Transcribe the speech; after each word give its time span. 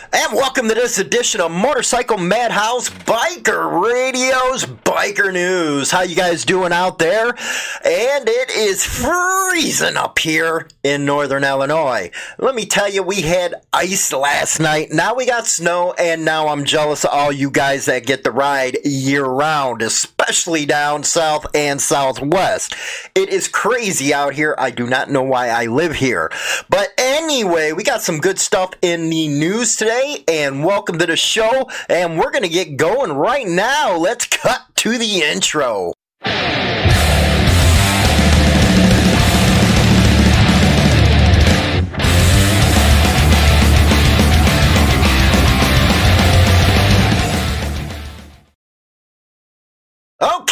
And 0.00 0.32
welcome 0.32 0.68
to 0.68 0.74
this 0.74 0.98
edition 0.98 1.40
of 1.40 1.50
Motorcycle 1.50 2.18
Madhouse 2.18 2.88
Biker 2.88 3.82
Radio's 3.82 4.64
Biker 4.64 5.32
News. 5.32 5.90
How 5.90 6.02
you 6.02 6.14
guys 6.14 6.44
doing 6.44 6.72
out 6.72 6.98
there? 6.98 7.26
And 7.26 8.28
it 8.28 8.50
is 8.50 8.84
freezing 8.84 9.96
up 9.96 10.18
here 10.18 10.68
in 10.84 11.04
northern 11.04 11.42
Illinois. 11.42 12.10
Let 12.38 12.54
me 12.54 12.64
tell 12.64 12.88
you, 12.88 13.02
we 13.02 13.22
had 13.22 13.56
ice 13.72 14.12
last 14.12 14.60
night. 14.60 14.92
Now 14.92 15.14
we 15.14 15.26
got 15.26 15.46
snow, 15.46 15.94
and 15.98 16.24
now 16.24 16.48
I'm 16.48 16.64
jealous 16.64 17.04
of 17.04 17.10
all 17.10 17.32
you 17.32 17.50
guys 17.50 17.86
that 17.86 18.06
get 18.06 18.24
to 18.24 18.30
ride 18.30 18.78
year 18.84 19.24
round, 19.24 19.82
especially 19.82 20.64
down 20.64 21.02
south 21.02 21.44
and 21.54 21.80
southwest. 21.80 22.74
It 23.14 23.30
is 23.30 23.48
crazy 23.48 24.14
out 24.14 24.34
here. 24.34 24.54
I 24.58 24.70
do 24.70 24.86
not 24.86 25.10
know 25.10 25.22
why 25.22 25.48
I 25.48 25.66
live 25.66 25.96
here. 25.96 26.30
But 26.70 26.92
anyway, 26.96 27.72
we 27.72 27.82
got 27.82 28.02
some 28.02 28.20
good 28.20 28.38
stuff 28.38 28.72
in 28.80 29.10
the 29.10 29.28
news 29.28 29.76
today 29.76 29.87
today, 29.88 30.22
and 30.28 30.62
welcome 30.62 30.98
to 30.98 31.06
the 31.06 31.16
show. 31.16 31.66
And 31.88 32.18
we're 32.18 32.30
going 32.30 32.42
to 32.42 32.48
get 32.50 32.76
going 32.76 33.10
right 33.10 33.46
now. 33.46 33.96
Let's 33.96 34.26
cut 34.26 34.60
to 34.76 34.98
the 34.98 35.22
intro. 35.22 35.94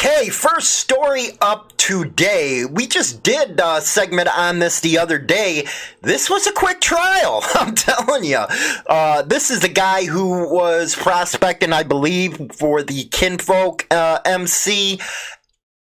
Okay, 0.06 0.28
first 0.28 0.74
story 0.74 1.30
up 1.40 1.76
today. 1.78 2.64
We 2.64 2.86
just 2.86 3.24
did 3.24 3.60
a 3.60 3.80
segment 3.80 4.28
on 4.38 4.60
this 4.60 4.78
the 4.78 4.98
other 4.98 5.18
day. 5.18 5.66
This 6.00 6.30
was 6.30 6.46
a 6.46 6.52
quick 6.52 6.80
trial, 6.80 7.42
I'm 7.54 7.74
telling 7.74 8.22
you. 8.22 8.44
Uh, 8.86 9.22
this 9.22 9.50
is 9.50 9.58
the 9.58 9.68
guy 9.68 10.04
who 10.04 10.48
was 10.48 10.94
prospecting, 10.94 11.72
I 11.72 11.82
believe, 11.82 12.52
for 12.52 12.84
the 12.84 13.06
Kinfolk 13.06 13.88
uh, 13.90 14.20
MC. 14.24 15.00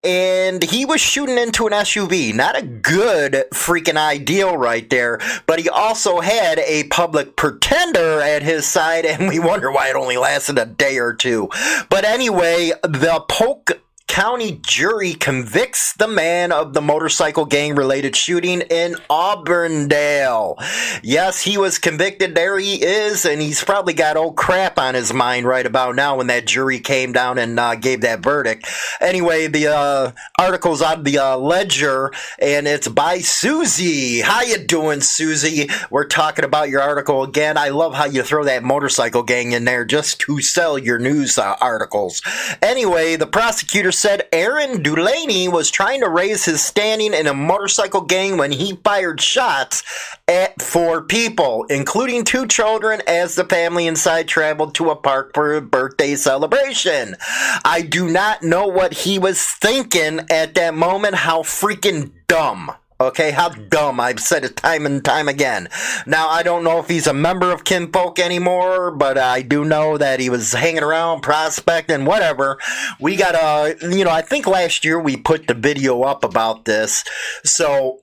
And 0.03 0.63
he 0.63 0.85
was 0.85 1.01
shooting 1.01 1.39
into 1.39 1.65
an 1.65 1.73
SUV. 1.73 2.33
Not 2.35 2.57
a 2.57 2.63
good 2.63 3.45
freaking 3.53 3.97
ideal 3.97 4.55
right 4.55 4.87
there. 4.91 5.19
But 5.47 5.59
he 5.59 5.69
also 5.69 6.19
had 6.19 6.59
a 6.59 6.83
public 6.85 7.35
pretender 7.35 8.19
at 8.19 8.43
his 8.43 8.67
side, 8.67 9.05
and 9.07 9.27
we 9.27 9.39
wonder 9.39 9.71
why 9.71 9.89
it 9.89 9.95
only 9.95 10.17
lasted 10.17 10.59
a 10.59 10.65
day 10.67 10.99
or 10.99 11.13
two. 11.13 11.49
But 11.89 12.05
anyway, 12.05 12.71
the 12.83 13.25
Polk 13.27 13.80
county 14.11 14.59
jury 14.61 15.13
convicts 15.13 15.93
the 15.93 16.07
man 16.07 16.51
of 16.51 16.73
the 16.73 16.81
motorcycle 16.81 17.45
gang 17.45 17.73
related 17.73 18.13
shooting 18.13 18.59
in 18.59 18.93
Auburndale. 19.09 20.57
Yes, 21.01 21.41
he 21.41 21.57
was 21.57 21.77
convicted. 21.77 22.35
There 22.35 22.59
he 22.59 22.83
is, 22.83 23.23
and 23.23 23.41
he's 23.41 23.63
probably 23.63 23.93
got 23.93 24.17
old 24.17 24.35
crap 24.35 24.77
on 24.77 24.95
his 24.95 25.13
mind 25.13 25.45
right 25.45 25.65
about 25.65 25.95
now 25.95 26.17
when 26.17 26.27
that 26.27 26.45
jury 26.45 26.81
came 26.81 27.13
down 27.13 27.37
and 27.37 27.57
uh, 27.57 27.75
gave 27.75 28.01
that 28.01 28.19
verdict. 28.19 28.67
Anyway, 28.99 29.47
the 29.47 29.67
uh, 29.67 30.11
article's 30.37 30.81
on 30.81 31.03
the 31.03 31.17
uh, 31.17 31.37
Ledger, 31.37 32.11
and 32.37 32.67
it's 32.67 32.89
by 32.89 33.19
Susie. 33.19 34.19
How 34.19 34.41
you 34.41 34.57
doing, 34.57 34.99
Susie? 34.99 35.69
We're 35.89 36.05
talking 36.05 36.43
about 36.43 36.67
your 36.67 36.81
article 36.81 37.23
again. 37.23 37.57
I 37.57 37.69
love 37.69 37.93
how 37.93 38.07
you 38.07 38.23
throw 38.23 38.43
that 38.43 38.61
motorcycle 38.61 39.23
gang 39.23 39.53
in 39.53 39.63
there 39.63 39.85
just 39.85 40.19
to 40.21 40.41
sell 40.41 40.77
your 40.77 40.99
news 40.99 41.37
uh, 41.37 41.55
articles. 41.61 42.21
Anyway, 42.61 43.15
the 43.15 43.25
prosecutor 43.25 43.93
said 44.01 44.27
Aaron 44.33 44.81
Delaney 44.81 45.47
was 45.47 45.69
trying 45.69 46.01
to 46.01 46.09
raise 46.09 46.43
his 46.43 46.63
standing 46.63 47.13
in 47.13 47.27
a 47.27 47.35
motorcycle 47.35 48.01
gang 48.01 48.35
when 48.35 48.51
he 48.51 48.75
fired 48.83 49.21
shots 49.21 49.83
at 50.27 50.59
four 50.59 51.03
people, 51.03 51.65
including 51.69 52.23
two 52.23 52.47
children, 52.47 52.99
as 53.05 53.35
the 53.35 53.43
family 53.43 53.85
inside 53.85 54.27
traveled 54.27 54.73
to 54.73 54.89
a 54.89 54.95
park 54.95 55.35
for 55.35 55.53
a 55.53 55.61
birthday 55.61 56.15
celebration. 56.15 57.15
I 57.63 57.83
do 57.87 58.09
not 58.09 58.41
know 58.41 58.65
what 58.65 58.91
he 58.91 59.19
was 59.19 59.39
thinking 59.39 60.21
at 60.31 60.55
that 60.55 60.73
moment, 60.73 61.13
how 61.13 61.43
freaking 61.43 62.09
dumb. 62.27 62.71
Okay, 63.01 63.31
how 63.31 63.49
dumb. 63.49 63.99
I've 63.99 64.19
said 64.19 64.45
it 64.45 64.55
time 64.57 64.85
and 64.85 65.03
time 65.03 65.27
again. 65.27 65.69
Now, 66.05 66.29
I 66.29 66.43
don't 66.43 66.63
know 66.63 66.77
if 66.77 66.87
he's 66.87 67.07
a 67.07 67.15
member 67.15 67.51
of 67.51 67.63
Kinfolk 67.63 68.19
anymore, 68.19 68.91
but 68.91 69.17
I 69.17 69.41
do 69.41 69.65
know 69.65 69.97
that 69.97 70.19
he 70.19 70.29
was 70.29 70.53
hanging 70.53 70.83
around, 70.83 71.21
prospecting, 71.21 72.05
whatever. 72.05 72.59
We 72.99 73.15
got 73.15 73.33
a, 73.33 73.75
you 73.89 74.05
know, 74.05 74.11
I 74.11 74.21
think 74.21 74.45
last 74.45 74.85
year 74.85 74.99
we 74.99 75.17
put 75.17 75.47
the 75.47 75.55
video 75.55 76.03
up 76.03 76.23
about 76.23 76.65
this. 76.65 77.03
So 77.43 78.01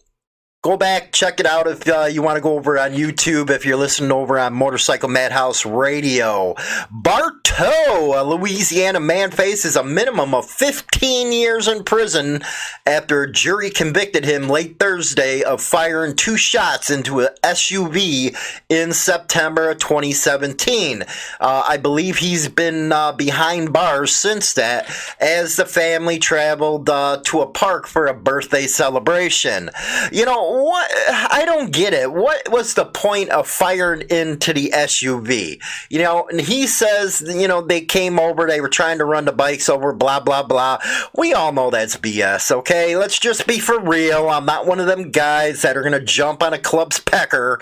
Go 0.60 0.76
back, 0.76 1.12
check 1.12 1.38
it 1.38 1.46
out 1.46 1.69
if 1.69 1.88
uh, 1.88 2.06
you 2.06 2.20
want 2.20 2.34
to 2.34 2.41
go 2.41 2.54
over 2.56 2.80
on 2.80 2.91
YouTube, 2.91 3.48
if 3.48 3.64
you're 3.64 3.76
listening 3.76 4.10
over 4.10 4.36
on 4.36 4.54
Motorcycle 4.54 5.08
Madhouse 5.08 5.64
Radio. 5.64 6.56
Bartow, 6.91 8.20
a 8.20 8.24
Louisiana 8.24 8.98
man, 8.98 9.30
faces 9.30 9.76
a 9.76 9.84
minimum 9.84 10.34
of 10.34 10.50
15 10.50 11.30
years 11.30 11.69
in 11.69 11.84
prison 11.84 12.42
after 12.86 13.22
a 13.22 13.30
jury 13.30 13.70
convicted 13.70 14.24
him 14.24 14.48
late 14.48 14.80
Thursday 14.80 15.44
of 15.44 15.62
firing 15.62 16.16
two 16.16 16.36
shots 16.36 16.90
into 16.90 17.20
an 17.20 17.28
SUV 17.44 18.36
in 18.69 18.92
September 18.92 19.70
of 19.70 19.78
2017. 19.78 21.02
Uh, 21.38 21.64
I 21.69 21.76
believe 21.76 22.16
he's 22.16 22.48
been 22.48 22.90
uh, 22.90 23.12
behind 23.12 23.72
bars 23.72 24.12
since 24.12 24.54
that 24.54 24.92
as 25.20 25.54
the 25.54 25.66
family 25.66 26.19
traveled 26.19 26.90
uh, 26.90 27.20
to 27.26 27.42
a 27.42 27.46
park 27.46 27.86
for 27.86 28.08
a 28.08 28.14
birthday 28.14 28.66
celebration. 28.66 29.70
You 30.10 30.25
know, 30.25 30.48
what 30.62 30.91
I 31.30 31.44
don't 31.44 31.72
get 31.72 31.92
it. 31.92 32.12
What 32.12 32.50
was 32.50 32.74
the 32.74 32.84
point 32.84 33.30
of 33.30 33.48
firing 33.48 34.02
into 34.10 34.52
the 34.52 34.70
SUV? 34.74 35.60
You 35.88 35.98
know, 36.00 36.26
and 36.28 36.41
he 36.41 36.66
says, 36.66 37.22
you 37.26 37.48
know, 37.48 37.62
they 37.62 37.80
came 37.80 38.19
over, 38.19 38.46
they 38.46 38.60
were 38.60 38.69
trying 38.69 38.98
to 38.98 39.04
run 39.04 39.24
the 39.24 39.32
bikes 39.32 39.69
over, 39.69 39.92
blah 39.92 40.20
blah 40.20 40.42
blah. 40.42 40.78
We 41.16 41.32
all 41.32 41.52
know 41.52 41.70
that's 41.70 41.96
BS. 41.96 42.50
Okay, 42.50 42.96
let's 42.96 43.19
just 43.19 43.46
be 43.46 43.58
for 43.58 43.80
real. 43.80 44.28
I'm 44.28 44.46
not 44.46 44.66
one 44.66 44.80
of 44.80 44.86
them 44.86 45.10
guys 45.10 45.62
that 45.62 45.76
are 45.76 45.82
gonna 45.82 46.04
jump 46.04 46.42
on 46.42 46.52
a 46.52 46.58
club's 46.58 46.98
pecker 46.98 47.58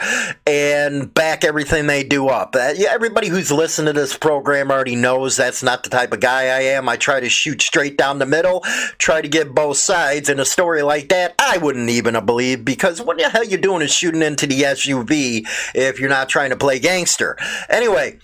and 0.47 1.13
back 1.13 1.45
everything 1.45 1.87
they 1.87 2.05
do 2.05 2.29
up. 2.29 2.55
Uh, 2.55 2.75
everybody 2.89 3.29
who's 3.29 3.53
listened 3.53 3.87
to 3.87 3.93
this 3.93 4.17
program 4.17 4.71
already 4.71 4.97
knows 4.97 5.37
that's 5.37 5.63
not 5.63 5.83
the 5.83 5.91
type 5.91 6.13
of 6.13 6.21
guy 6.21 6.43
I 6.45 6.61
am. 6.61 6.89
I 6.89 6.97
try 6.97 7.21
to 7.21 7.29
shoot 7.29 7.63
straight 7.63 7.97
down 7.97 8.19
the 8.19 8.27
middle, 8.27 8.61
try 8.99 9.21
to 9.21 9.29
get 9.29 9.55
both 9.55 9.77
sides. 9.77 10.29
In 10.29 10.41
a 10.41 10.45
story 10.45 10.83
like 10.83 11.09
that, 11.09 11.35
I 11.39 11.59
wouldn't 11.59 11.91
even 11.91 12.15
have 12.15 12.27
believed 12.27 12.65
because 12.77 13.01
what 13.01 13.19
the 13.19 13.29
hell 13.29 13.45
you 13.45 13.57
doing 13.57 13.83
is 13.83 13.93
shooting 13.93 14.23
into 14.23 14.47
the 14.47 14.63
SUV 14.63 15.47
if 15.75 15.99
you're 15.99 16.09
not 16.09 16.29
trying 16.29 16.51
to 16.51 16.57
play 16.57 16.79
gangster. 16.79 17.37
Anyway, 17.69 18.19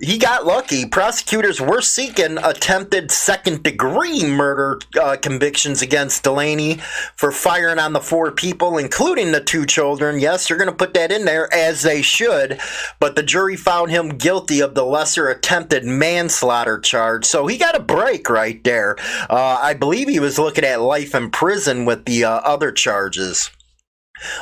he 0.00 0.18
got 0.18 0.44
lucky. 0.44 0.86
Prosecutors 0.86 1.60
were 1.60 1.80
seeking 1.80 2.38
attempted 2.38 3.12
second 3.12 3.62
degree 3.62 4.24
murder 4.24 4.80
uh, 5.00 5.16
convictions 5.20 5.82
against 5.82 6.24
Delaney 6.24 6.80
for 7.14 7.30
firing 7.30 7.78
on 7.78 7.92
the 7.92 8.00
four 8.00 8.32
people, 8.32 8.76
including 8.76 9.30
the 9.30 9.40
two 9.40 9.64
children. 9.64 10.18
Yes, 10.18 10.48
they're 10.48 10.56
going 10.56 10.70
to 10.70 10.74
put 10.74 10.94
that 10.94 11.12
in 11.12 11.24
there 11.24 11.52
as 11.54 11.82
they 11.82 12.02
should, 12.02 12.60
but 12.98 13.14
the 13.14 13.22
jury 13.22 13.56
found 13.56 13.90
him 13.90 14.18
guilty 14.18 14.60
of 14.60 14.74
the 14.74 14.84
lesser 14.84 15.28
attempted 15.28 15.84
manslaughter 15.84 16.78
charge. 16.80 17.24
So 17.24 17.46
he 17.46 17.56
got 17.56 17.76
a 17.76 17.80
break 17.80 18.28
right 18.28 18.62
there. 18.64 18.96
Uh, 19.30 19.58
I 19.62 19.74
believe 19.74 20.08
he 20.08 20.20
was 20.20 20.38
looking 20.38 20.64
at 20.64 20.80
life 20.80 21.14
in 21.14 21.30
prison 21.30 21.84
with 21.84 22.04
the 22.04 22.24
uh, 22.24 22.30
other 22.30 22.72
charges. 22.72 23.50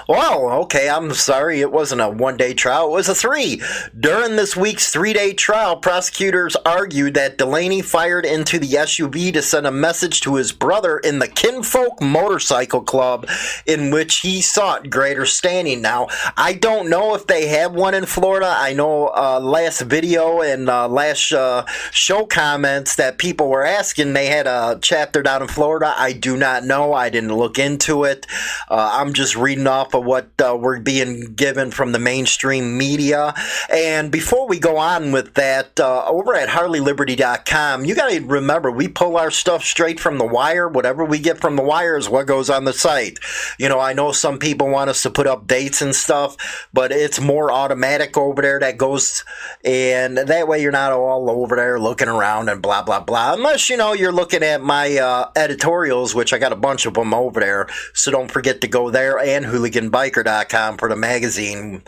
Well, 0.06 0.50
okay, 0.65 0.91
I'm 0.91 1.15
sorry 1.15 1.60
it 1.60 1.72
wasn't 1.72 2.03
a 2.03 2.09
one 2.10 2.37
day 2.37 2.53
trial, 2.53 2.88
it 2.88 2.93
was 2.93 3.09
a 3.09 3.15
three. 3.15 3.62
During 3.99 4.37
this 4.37 4.55
week's 4.55 4.93
three 4.93 5.15
day 5.15 5.33
trial, 5.33 5.77
prosecutors 5.77 6.56
argued 6.56 7.15
that 7.15 7.38
Delaney 7.38 7.81
fired 7.81 8.27
into 8.27 8.59
the 8.59 8.66
SUV 8.66 9.32
to 9.32 9.41
send 9.41 9.66
a 9.66 9.71
message 9.71 10.21
to 10.22 10.34
his 10.34 10.53
brother 10.53 10.99
in 10.99 11.21
the 11.21 11.28
Kinfolk 11.28 12.03
Motorcycle 12.03 12.82
Club, 12.82 13.27
in 13.65 13.91
which 13.91 14.19
he 14.21 14.43
sought 14.43 14.91
greater 14.91 15.25
standing. 15.25 15.81
Now, 15.81 16.09
I 16.37 16.53
don't 16.53 16.91
know 16.91 17.15
if 17.15 17.27
they 17.27 17.47
have 17.47 17.72
one 17.72 17.94
in 17.94 18.05
Florida. 18.05 18.55
I 18.55 18.75
know 18.75 19.11
uh, 19.16 19.41
last 19.41 19.81
video 19.81 20.43
and 20.43 20.69
uh, 20.69 20.87
last 20.87 21.32
uh, 21.32 21.64
show 21.93 22.26
comments 22.26 22.97
that 22.97 23.17
people 23.17 23.49
were 23.49 23.64
asking, 23.64 24.12
they 24.12 24.26
had 24.26 24.47
a 24.47 24.79
chapter 24.82 25.23
down 25.23 25.41
in 25.41 25.49
Florida. 25.49 25.94
I 25.97 26.12
do 26.12 26.37
not 26.37 26.64
know. 26.64 26.93
I 26.93 27.08
didn't 27.08 27.35
look 27.35 27.58
into 27.58 28.05
it. 28.05 28.26
Uh, 28.69 28.91
I'm 28.93 29.14
just 29.14 29.35
reading 29.35 29.62
off 29.67 29.94
of 29.94 30.05
what 30.05 30.31
uh, 30.41 30.56
we're 30.59 30.81
being 30.81 31.35
given 31.35 31.70
from 31.70 31.93
the 31.93 31.99
mainstream 31.99 32.76
media. 32.76 33.35
And 33.73 34.11
before 34.11 34.47
we 34.49 34.59
go 34.59 34.76
on 34.76 35.12
with 35.12 35.35
that, 35.35 35.79
uh, 35.79 36.05
over 36.06 36.35
at 36.35 36.49
HarleyLiberty.com, 36.49 37.85
you 37.85 37.94
got 37.94 38.11
to 38.11 38.20
remember 38.20 38.70
we 38.70 38.88
pull 38.88 39.17
our 39.17 39.31
stuff 39.31 39.64
straight 39.64 40.00
from 40.00 40.19
the 40.19 40.26
wire. 40.26 40.69
Whatever 40.69 41.05
we 41.05 41.19
get 41.19 41.41
from 41.41 41.56
the 41.56 41.62
wire 41.62 41.97
is 41.97 42.09
what 42.09 42.26
goes 42.26 42.50
on 42.50 42.64
the 42.64 42.73
site. 42.73 43.19
You 43.59 43.69
know, 43.69 43.81
I 43.81 43.93
know 43.93 44.12
some 44.12 44.38
people 44.38 44.69
want 44.69 44.91
us 44.91 45.03
to 45.03 45.11
put 45.11 45.26
up 45.26 45.47
dates 45.47 45.82
and 45.82 45.94
stuff, 45.94 46.37
but 46.73 46.93
it's 46.93 47.20
more 47.20 47.50
automatic 47.50 48.17
over 48.17 48.43
there 48.43 48.61
that 48.61 48.79
goes, 48.79 49.25
and 49.64 50.19
that 50.19 50.49
way 50.49 50.62
you're 50.62 50.73
not 50.73 50.93
all 50.93 51.31
over 51.31 51.56
there 51.56 51.79
looking 51.79 52.09
around 52.09 52.49
and 52.49 52.62
blah, 52.62 52.82
blah, 52.82 53.00
blah. 53.00 53.35
Unless, 53.35 53.70
you 53.70 53.76
know, 53.76 53.93
you're 53.93 54.12
looking 54.12 54.43
at 54.43 54.62
my 54.62 54.97
uh, 54.97 55.31
editorials, 55.37 56.14
which 56.14 56.32
I 56.32 56.38
got 56.38 56.53
a 56.53 56.56
bunch 56.56 56.87
of 56.87 56.94
them 56.94 57.14
over 57.14 57.41
there. 57.41 57.67
So 57.94 58.11
don't 58.11 58.31
forget 58.31 58.61
to 58.62 58.69
go 58.69 58.91
there 58.91 59.19
and 59.19 59.44
hooliganbiker.com 59.52 60.78
for 60.78 60.88
the 60.88 60.96
magazine. 60.96 61.82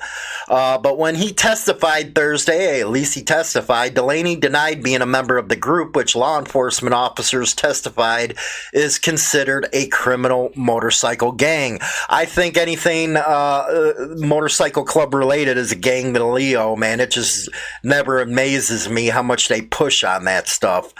Uh, 0.49 0.79
but 0.79 0.99
when 0.99 1.15
he 1.15 1.33
testified 1.33 2.15
Thursday, 2.15 2.81
at 2.81 2.91
least 2.91 3.15
he 3.15 3.23
testified, 3.23 3.95
Delaney 3.95 4.37
denied 4.37 4.83
being 4.83 5.01
a 5.01 5.07
member 5.07 5.39
of 5.39 5.49
the 5.49 5.57
group, 5.57 5.97
which 5.97 6.15
law 6.15 6.39
enforcement 6.39 6.95
officers 6.95 7.55
testified 7.55 8.37
is 8.73 8.99
considered 8.99 9.69
a 9.73 9.89
criminal 9.89 10.53
motorcycle 10.55 11.33
gang. 11.33 11.79
I 12.09 12.27
think 12.27 12.57
anything 12.57 13.17
uh, 13.17 13.21
uh 13.21 13.93
motorcycle 14.17 14.85
club 14.85 15.15
related 15.15 15.57
is 15.57 15.73
a 15.73 15.77
gang 15.77 16.15
to 16.15 16.25
Leo, 16.25 16.77
man. 16.77 17.01
It 17.01 17.11
just 17.11 17.49
never 17.83 18.21
amazes 18.21 18.89
me 18.89 19.07
how 19.07 19.23
much 19.23 19.49
they 19.49 19.63
push 19.63 20.05
on 20.05 20.25
that 20.25 20.49
stuff. 20.49 20.93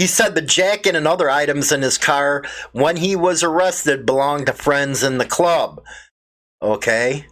He 0.00 0.06
said 0.06 0.34
the 0.34 0.40
jacket 0.40 0.96
and 0.96 1.06
other 1.06 1.28
items 1.28 1.70
in 1.70 1.82
his 1.82 1.98
car 1.98 2.42
when 2.72 2.96
he 2.96 3.14
was 3.14 3.42
arrested 3.42 4.06
belonged 4.06 4.46
to 4.46 4.54
friends 4.54 5.02
in 5.02 5.18
the 5.18 5.26
club. 5.26 5.82
Okay. 6.62 7.26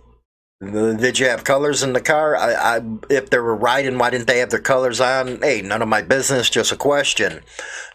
Did 0.60 1.18
you 1.18 1.28
have 1.28 1.44
colors 1.44 1.82
in 1.82 1.94
the 1.94 2.02
car? 2.02 2.36
I, 2.36 2.76
I, 2.76 2.80
if 3.08 3.30
they 3.30 3.38
were 3.38 3.56
riding, 3.56 3.96
why 3.96 4.10
didn't 4.10 4.26
they 4.26 4.40
have 4.40 4.50
their 4.50 4.60
colors 4.60 5.00
on? 5.00 5.40
Hey, 5.40 5.62
none 5.62 5.80
of 5.80 5.88
my 5.88 6.02
business, 6.02 6.50
just 6.50 6.70
a 6.70 6.76
question. 6.76 7.40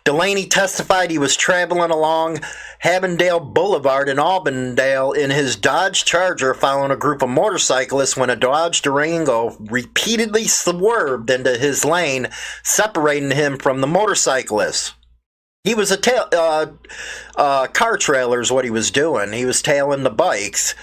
Delaney 0.05 0.47
testified 0.47 1.11
he 1.11 1.17
was 1.17 1.37
traveling 1.37 1.89
along 1.89 2.39
Havendale 2.83 3.53
Boulevard 3.53 4.09
in 4.09 4.19
Auburndale 4.19 5.13
in 5.13 5.29
his 5.29 5.55
Dodge 5.55 6.03
Charger 6.03 6.53
following 6.53 6.91
a 6.91 6.97
group 6.97 7.21
of 7.21 7.29
motorcyclists 7.29 8.17
when 8.17 8.29
a 8.29 8.35
Dodge 8.35 8.81
Durango 8.81 9.55
repeatedly 9.59 10.45
swerved 10.45 11.29
into 11.29 11.57
his 11.57 11.85
lane, 11.85 12.27
separating 12.63 13.31
him 13.31 13.57
from 13.57 13.79
the 13.79 13.87
motorcyclists. 13.87 14.93
He 15.63 15.73
was 15.73 15.91
a 15.91 15.97
tail, 15.97 16.27
uh, 16.33 16.65
uh, 17.37 17.67
car 17.67 17.95
trailer 17.95 18.41
is 18.41 18.51
what 18.51 18.65
he 18.65 18.71
was 18.71 18.91
doing. 18.91 19.31
He 19.31 19.45
was 19.45 19.61
tailing 19.61 20.03
the 20.03 20.09
bikes. 20.09 20.75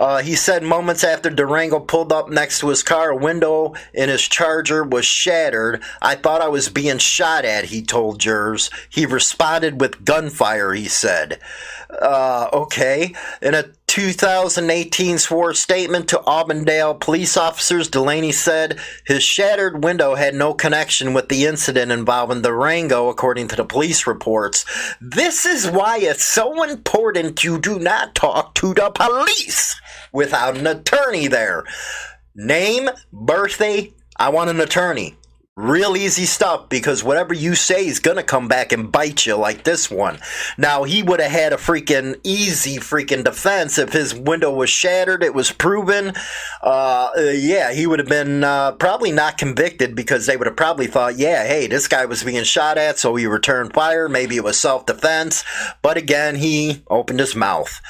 Uh, 0.00 0.22
he 0.22 0.34
said 0.34 0.62
moments 0.62 1.04
after 1.04 1.28
Durango 1.28 1.78
pulled 1.78 2.10
up 2.10 2.30
next 2.30 2.60
to 2.60 2.68
his 2.68 2.82
car, 2.82 3.10
a 3.10 3.16
window 3.16 3.74
in 3.92 4.08
his 4.08 4.22
Charger 4.22 4.82
was 4.82 5.04
shattered. 5.04 5.82
I 6.00 6.14
thought 6.14 6.40
I 6.40 6.48
was 6.48 6.70
being 6.70 6.96
shot 6.96 7.44
at, 7.44 7.66
he 7.66 7.82
told 7.82 8.18
jurors. 8.18 8.70
He 8.88 9.04
responded 9.04 9.78
with 9.78 10.02
gunfire, 10.02 10.72
he 10.72 10.88
said. 10.88 11.38
Uh, 11.90 12.48
okay. 12.50 13.14
In 13.42 13.52
a 13.52 13.64
2018 13.90 15.18
swore 15.18 15.52
statement 15.52 16.08
to 16.08 16.24
Auburndale 16.24 16.94
police 16.94 17.36
officers, 17.36 17.88
Delaney 17.88 18.30
said 18.30 18.78
his 19.04 19.24
shattered 19.24 19.82
window 19.82 20.14
had 20.14 20.32
no 20.32 20.54
connection 20.54 21.12
with 21.12 21.28
the 21.28 21.44
incident 21.44 21.90
involving 21.90 22.42
the 22.42 22.54
Rango, 22.54 23.08
according 23.08 23.48
to 23.48 23.56
the 23.56 23.64
police 23.64 24.06
reports. 24.06 24.64
This 25.00 25.44
is 25.44 25.68
why 25.68 25.98
it's 25.98 26.22
so 26.22 26.62
important 26.62 27.42
you 27.42 27.58
do 27.58 27.80
not 27.80 28.14
talk 28.14 28.54
to 28.54 28.74
the 28.74 28.92
police 28.94 29.74
without 30.12 30.56
an 30.56 30.68
attorney 30.68 31.26
there. 31.26 31.64
Name, 32.36 32.90
birthday, 33.12 33.92
I 34.16 34.28
want 34.28 34.50
an 34.50 34.60
attorney. 34.60 35.16
Real 35.56 35.96
easy 35.96 36.26
stuff 36.26 36.68
because 36.68 37.02
whatever 37.02 37.34
you 37.34 37.56
say 37.56 37.84
is 37.84 37.98
going 37.98 38.16
to 38.16 38.22
come 38.22 38.46
back 38.46 38.70
and 38.70 38.90
bite 38.90 39.26
you 39.26 39.34
like 39.34 39.64
this 39.64 39.90
one. 39.90 40.18
Now, 40.56 40.84
he 40.84 41.02
would 41.02 41.20
have 41.20 41.32
had 41.32 41.52
a 41.52 41.56
freaking 41.56 42.18
easy 42.22 42.76
freaking 42.76 43.24
defense 43.24 43.76
if 43.76 43.92
his 43.92 44.14
window 44.14 44.54
was 44.54 44.70
shattered, 44.70 45.24
it 45.24 45.34
was 45.34 45.50
proven. 45.50 46.14
Uh, 46.62 47.10
yeah, 47.34 47.72
he 47.72 47.86
would 47.86 47.98
have 47.98 48.08
been 48.08 48.44
uh, 48.44 48.72
probably 48.72 49.10
not 49.10 49.38
convicted 49.38 49.96
because 49.96 50.24
they 50.26 50.36
would 50.36 50.46
have 50.46 50.56
probably 50.56 50.86
thought, 50.86 51.18
yeah, 51.18 51.44
hey, 51.44 51.66
this 51.66 51.88
guy 51.88 52.06
was 52.06 52.22
being 52.22 52.44
shot 52.44 52.78
at, 52.78 52.98
so 52.98 53.16
he 53.16 53.26
returned 53.26 53.74
fire. 53.74 54.08
Maybe 54.08 54.36
it 54.36 54.44
was 54.44 54.58
self 54.58 54.86
defense. 54.86 55.44
But 55.82 55.96
again, 55.96 56.36
he 56.36 56.84
opened 56.88 57.18
his 57.18 57.34
mouth. 57.34 57.82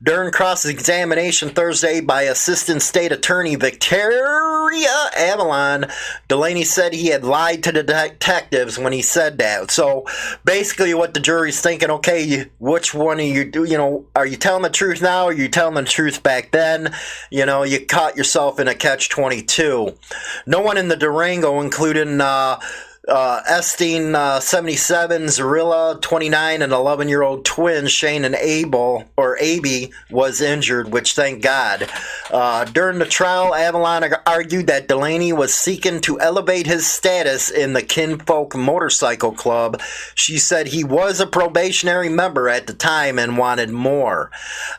During 0.00 0.30
cross 0.30 0.64
examination 0.64 1.48
Thursday 1.48 2.00
by 2.00 2.22
Assistant 2.22 2.82
State 2.82 3.10
Attorney 3.10 3.56
Victoria 3.56 5.10
Avalon, 5.16 5.86
Delaney 6.28 6.62
said 6.62 6.92
he 6.92 7.08
had 7.08 7.24
lied 7.24 7.64
to 7.64 7.72
the 7.72 7.82
detectives 7.82 8.78
when 8.78 8.92
he 8.92 9.02
said 9.02 9.38
that. 9.38 9.72
So 9.72 10.06
basically, 10.44 10.94
what 10.94 11.14
the 11.14 11.20
jury's 11.20 11.60
thinking 11.60 11.90
okay, 11.90 12.48
which 12.60 12.94
one 12.94 13.18
are 13.18 13.22
you, 13.22 13.50
do? 13.50 13.64
you 13.64 13.76
know, 13.76 14.06
are 14.14 14.26
you 14.26 14.36
telling 14.36 14.62
the 14.62 14.70
truth 14.70 15.02
now 15.02 15.24
or 15.24 15.30
are 15.30 15.32
you 15.32 15.48
telling 15.48 15.74
the 15.74 15.82
truth 15.82 16.22
back 16.22 16.52
then? 16.52 16.94
You 17.32 17.44
know, 17.44 17.64
you 17.64 17.84
caught 17.84 18.16
yourself 18.16 18.60
in 18.60 18.68
a 18.68 18.76
catch 18.76 19.08
22. 19.08 19.98
No 20.46 20.60
one 20.60 20.76
in 20.76 20.86
the 20.86 20.96
Durango, 20.96 21.60
including, 21.60 22.20
uh, 22.20 22.60
uh, 23.08 23.42
uh, 23.46 24.40
77, 24.40 25.22
Zarilla, 25.22 26.00
29, 26.00 26.62
and 26.62 26.72
11 26.72 27.08
year 27.08 27.22
old 27.22 27.44
twins, 27.44 27.90
Shane 27.90 28.24
and 28.24 28.34
Abel, 28.34 29.04
or 29.16 29.38
Aby, 29.40 29.92
was 30.10 30.40
injured, 30.40 30.92
which 30.92 31.14
thank 31.14 31.42
God. 31.42 31.88
Uh, 32.30 32.64
during 32.64 32.98
the 32.98 33.06
trial, 33.06 33.54
Avalon 33.54 34.04
argued 34.26 34.66
that 34.68 34.88
Delaney 34.88 35.32
was 35.32 35.54
seeking 35.54 36.00
to 36.02 36.20
elevate 36.20 36.66
his 36.66 36.86
status 36.86 37.50
in 37.50 37.72
the 37.72 37.82
Kinfolk 37.82 38.54
Motorcycle 38.54 39.32
Club. 39.32 39.80
She 40.14 40.38
said 40.38 40.68
he 40.68 40.84
was 40.84 41.20
a 41.20 41.26
probationary 41.26 42.08
member 42.08 42.48
at 42.48 42.66
the 42.66 42.74
time 42.74 43.18
and 43.18 43.38
wanted 43.38 43.70
more. 43.70 44.30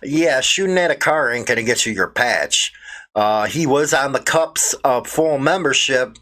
Yeah, 0.04 0.42
shooting 0.42 0.78
at 0.78 0.92
a 0.92 0.96
car 0.96 1.32
ain't 1.32 1.48
to 1.48 1.64
get 1.64 1.86
you 1.86 1.94
your 1.94 2.08
patch. 2.08 2.74
Uh, 3.16 3.48
he 3.48 3.66
was 3.66 3.94
on 3.94 4.14
the 4.14 4.20
cups 4.20 4.74
of 4.84 5.08
full 5.08 5.40
membership 5.40 6.18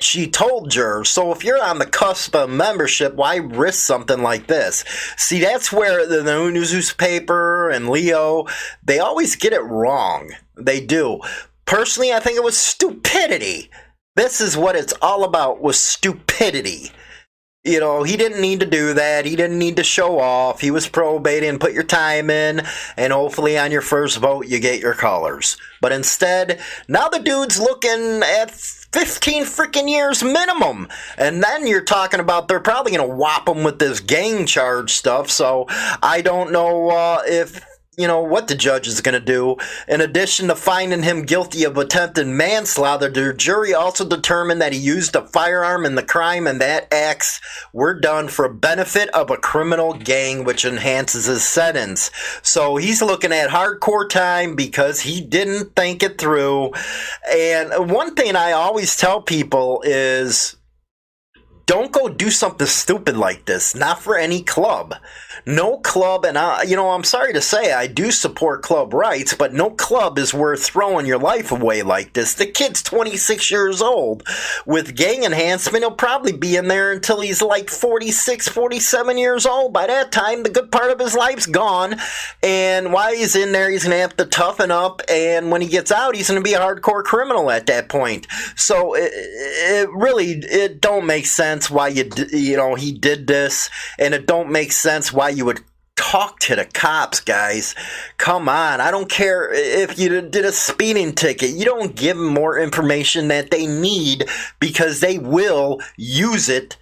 she 0.00 0.28
told 0.28 0.70
jurors, 0.70 1.08
so 1.08 1.32
if 1.32 1.42
you're 1.42 1.62
on 1.62 1.78
the 1.78 1.86
cusp 1.86 2.36
of 2.36 2.50
membership, 2.50 3.14
why 3.14 3.36
risk 3.36 3.84
something 3.84 4.22
like 4.22 4.46
this? 4.46 4.84
See, 5.16 5.40
that's 5.40 5.72
where 5.72 6.06
the, 6.06 6.22
newspaper 6.22 7.68
and 7.68 7.88
Leo, 7.88 8.46
they 8.84 9.00
always 9.00 9.34
get 9.34 9.52
it 9.52 9.62
wrong. 9.62 10.30
They 10.56 10.80
do. 10.80 11.20
Personally, 11.66 12.12
I 12.12 12.20
think 12.20 12.36
it 12.36 12.44
was 12.44 12.56
stupidity. 12.56 13.70
This 14.14 14.40
is 14.40 14.56
what 14.56 14.76
it's 14.76 14.94
all 15.02 15.24
about 15.24 15.60
was 15.60 15.78
stupidity. 15.78 16.92
You 17.64 17.80
know, 17.80 18.04
he 18.04 18.16
didn't 18.16 18.40
need 18.40 18.60
to 18.60 18.66
do 18.66 18.94
that. 18.94 19.26
He 19.26 19.34
didn't 19.34 19.58
need 19.58 19.76
to 19.76 19.84
show 19.84 20.20
off. 20.20 20.60
He 20.60 20.70
was 20.70 20.88
probating, 20.88 21.58
put 21.58 21.72
your 21.72 21.82
time 21.82 22.30
in, 22.30 22.62
and 22.96 23.12
hopefully 23.12 23.58
on 23.58 23.72
your 23.72 23.82
first 23.82 24.18
vote 24.18 24.46
you 24.46 24.60
get 24.60 24.80
your 24.80 24.94
colors. 24.94 25.56
But 25.80 25.92
instead, 25.92 26.60
now 26.86 27.08
the 27.08 27.18
dude's 27.18 27.58
looking 27.58 28.22
at 28.22 28.52
15 28.52 29.44
freaking 29.44 29.88
years 29.88 30.22
minimum. 30.22 30.88
And 31.18 31.42
then 31.42 31.66
you're 31.66 31.82
talking 31.82 32.20
about 32.20 32.48
they're 32.48 32.60
probably 32.60 32.92
going 32.92 33.08
to 33.08 33.14
whop 33.14 33.48
him 33.48 33.64
with 33.64 33.78
this 33.78 34.00
gang 34.00 34.46
charge 34.46 34.92
stuff. 34.92 35.28
So 35.30 35.66
I 36.02 36.22
don't 36.22 36.52
know 36.52 36.90
uh, 36.90 37.22
if 37.26 37.64
you 37.98 38.06
know 38.06 38.22
what 38.22 38.46
the 38.46 38.54
judge 38.54 38.86
is 38.86 39.00
going 39.00 39.18
to 39.18 39.20
do. 39.20 39.56
In 39.88 40.00
addition 40.00 40.46
to 40.48 40.54
finding 40.54 41.02
him 41.02 41.22
guilty 41.24 41.64
of 41.64 41.76
attempted 41.76 42.28
manslaughter, 42.28 43.10
the 43.10 43.34
jury 43.34 43.74
also 43.74 44.08
determined 44.08 44.62
that 44.62 44.72
he 44.72 44.78
used 44.78 45.16
a 45.16 45.26
firearm 45.26 45.84
in 45.84 45.96
the 45.96 46.02
crime 46.04 46.46
and 46.46 46.60
that 46.60 46.92
acts 46.94 47.40
were 47.72 47.98
done 47.98 48.28
for 48.28 48.48
benefit 48.48 49.08
of 49.10 49.30
a 49.30 49.36
criminal 49.36 49.94
gang, 49.94 50.44
which 50.44 50.64
enhances 50.64 51.26
his 51.26 51.42
sentence. 51.42 52.12
So 52.42 52.76
he's 52.76 53.02
looking 53.02 53.32
at 53.32 53.50
hardcore 53.50 54.08
time 54.08 54.54
because 54.54 55.00
he 55.00 55.20
didn't 55.20 55.74
think 55.74 56.04
it 56.04 56.18
through. 56.18 56.72
And 57.28 57.90
one 57.90 58.14
thing 58.14 58.36
I 58.36 58.52
always 58.52 58.96
tell 58.96 59.20
people 59.20 59.82
is 59.84 60.54
don't 61.68 61.92
go 61.92 62.08
do 62.08 62.30
something 62.30 62.66
stupid 62.66 63.14
like 63.14 63.44
this, 63.44 63.74
not 63.74 64.00
for 64.00 64.16
any 64.16 64.42
club 64.42 64.94
no 65.48 65.78
club, 65.78 66.26
and 66.26 66.36
I, 66.36 66.62
you 66.62 66.76
know, 66.76 66.90
I'm 66.90 67.04
sorry 67.04 67.32
to 67.32 67.40
say, 67.40 67.72
I 67.72 67.86
do 67.86 68.10
support 68.10 68.62
club 68.62 68.92
rights, 68.92 69.32
but 69.34 69.54
no 69.54 69.70
club 69.70 70.18
is 70.18 70.34
worth 70.34 70.62
throwing 70.62 71.06
your 71.06 71.18
life 71.18 71.50
away 71.50 71.82
like 71.82 72.12
this. 72.12 72.34
The 72.34 72.46
kid's 72.46 72.82
26 72.82 73.50
years 73.50 73.80
old. 73.80 74.26
With 74.66 74.94
gang 74.94 75.24
enhancement, 75.24 75.82
he'll 75.82 75.92
probably 75.92 76.32
be 76.32 76.56
in 76.56 76.68
there 76.68 76.92
until 76.92 77.20
he's 77.20 77.40
like 77.40 77.70
46, 77.70 78.48
47 78.48 79.16
years 79.18 79.46
old. 79.46 79.72
By 79.72 79.86
that 79.86 80.12
time, 80.12 80.42
the 80.42 80.50
good 80.50 80.70
part 80.70 80.92
of 80.92 80.98
his 80.98 81.14
life's 81.14 81.46
gone. 81.46 81.96
And 82.42 82.92
while 82.92 83.14
he's 83.14 83.34
in 83.34 83.52
there, 83.52 83.70
he's 83.70 83.84
going 83.84 83.96
to 83.96 84.00
have 84.00 84.16
to 84.18 84.26
toughen 84.26 84.70
up. 84.70 85.00
And 85.08 85.50
when 85.50 85.62
he 85.62 85.68
gets 85.68 85.90
out, 85.90 86.14
he's 86.14 86.28
going 86.28 86.40
to 86.40 86.44
be 86.44 86.54
a 86.54 86.60
hardcore 86.60 87.04
criminal 87.04 87.50
at 87.50 87.66
that 87.66 87.88
point. 87.88 88.26
So 88.54 88.94
it, 88.94 89.10
it 89.14 89.90
really, 89.92 90.32
it 90.32 90.82
don't 90.82 91.06
make 91.06 91.24
sense 91.24 91.57
why 91.66 91.88
you, 91.88 92.10
you 92.30 92.56
know, 92.56 92.74
he 92.74 92.92
did 92.92 93.26
this. 93.26 93.70
And 93.98 94.14
it 94.14 94.26
don't 94.26 94.50
make 94.50 94.72
sense 94.72 95.12
why 95.12 95.30
you 95.30 95.44
would 95.44 95.60
talk 95.96 96.38
to 96.38 96.54
the 96.54 96.64
cops, 96.64 97.20
guys. 97.20 97.74
Come 98.16 98.48
on. 98.48 98.80
I 98.80 98.90
don't 98.90 99.10
care 99.10 99.50
if 99.52 99.98
you 99.98 100.08
did 100.22 100.44
a 100.44 100.52
speeding 100.52 101.12
ticket. 101.12 101.50
You 101.50 101.64
don't 101.64 101.96
give 101.96 102.16
them 102.16 102.32
more 102.32 102.58
information 102.58 103.28
that 103.28 103.50
they 103.50 103.66
need 103.66 104.28
because 104.60 105.00
they 105.00 105.18
will 105.18 105.80
use 105.96 106.48
it 106.48 106.76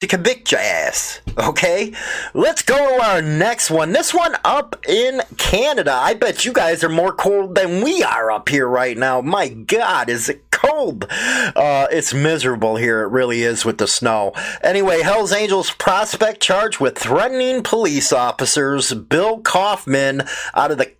to 0.00 0.06
convict 0.06 0.52
your 0.52 0.60
ass. 0.60 1.20
Okay? 1.36 1.92
Let's 2.32 2.62
go 2.62 2.76
to 2.76 3.04
our 3.04 3.22
next 3.22 3.70
one. 3.70 3.92
This 3.92 4.14
one 4.14 4.36
up 4.44 4.76
in 4.88 5.20
Canada. 5.36 5.92
I 5.92 6.14
bet 6.14 6.44
you 6.44 6.52
guys 6.52 6.84
are 6.84 6.88
more 6.88 7.12
cold 7.12 7.54
than 7.54 7.82
we 7.82 8.02
are 8.02 8.30
up 8.30 8.48
here 8.48 8.68
right 8.68 8.96
now. 8.96 9.20
My 9.20 9.48
God, 9.48 10.08
is 10.08 10.28
it 10.28 10.47
cold? 10.58 11.06
Uh, 11.10 11.86
it's 11.90 12.12
miserable 12.12 12.76
here. 12.76 13.02
It 13.02 13.08
really 13.08 13.42
is 13.42 13.64
with 13.64 13.78
the 13.78 13.86
snow. 13.86 14.32
Anyway, 14.62 15.02
Hells 15.02 15.32
Angels 15.32 15.70
prospect 15.70 16.40
charged 16.42 16.80
with 16.80 16.98
threatening 16.98 17.62
police 17.62 18.12
officers. 18.12 18.92
Bill 18.92 19.40
Kaufman 19.40 20.24
out 20.54 20.70
of 20.70 20.78
the 20.78 20.92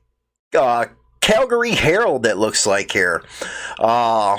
uh, 0.58 0.86
Calgary 1.20 1.72
Herald, 1.72 2.24
it 2.26 2.36
looks 2.36 2.66
like 2.66 2.92
here. 2.92 3.22
Uh, 3.78 4.38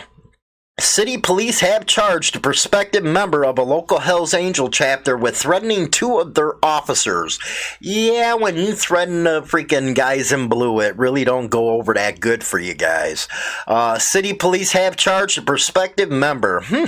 City 0.79 1.17
police 1.17 1.59
have 1.59 1.85
charged 1.85 2.35
a 2.35 2.39
prospective 2.39 3.03
member 3.03 3.45
of 3.45 3.57
a 3.57 3.63
local 3.63 3.99
Hells 3.99 4.33
Angel 4.33 4.69
chapter 4.69 5.17
with 5.17 5.35
threatening 5.35 5.89
two 5.89 6.19
of 6.19 6.33
their 6.33 6.53
officers. 6.63 7.39
Yeah, 7.81 8.35
when 8.35 8.55
you 8.55 8.73
threaten 8.73 9.23
the 9.25 9.41
freaking 9.41 9.93
guys 9.93 10.31
in 10.31 10.47
blue, 10.47 10.79
it 10.79 10.97
really 10.97 11.23
don't 11.23 11.49
go 11.49 11.71
over 11.71 11.93
that 11.93 12.19
good 12.19 12.43
for 12.43 12.59
you 12.59 12.73
guys. 12.73 13.27
Uh, 13.67 13.99
city 13.99 14.33
police 14.33 14.71
have 14.71 14.95
charged 14.95 15.37
a 15.37 15.41
prospective 15.41 16.09
member. 16.09 16.61
Hmm. 16.61 16.85